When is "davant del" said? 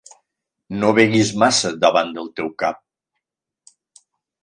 1.85-2.33